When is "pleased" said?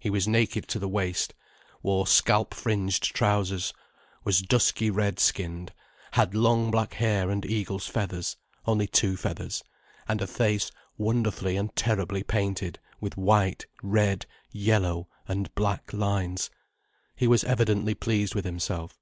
17.94-18.34